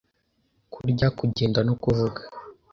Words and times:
Kurya, 0.73 1.07
kugenda 1.19 1.59
no 1.67 1.73
kuvuga. 1.83 2.19